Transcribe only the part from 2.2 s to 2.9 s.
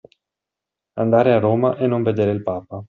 il Papa.